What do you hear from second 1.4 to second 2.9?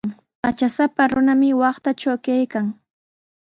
waqtatraw kaykan.